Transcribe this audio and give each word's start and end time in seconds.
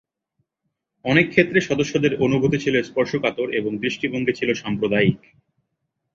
অনেক 1.05 1.25
ক্ষেত্রে 1.29 1.59
সদস্যদের 1.61 2.13
অনুভূতি 2.21 2.57
ছিল 2.57 2.75
স্পর্শকাতর 2.81 3.47
এবং 3.53 3.71
দৃষ্টিভঙ্গি 3.77 4.33
ছিল 4.33 4.49
সাম্প্রদায়িক। 4.53 5.19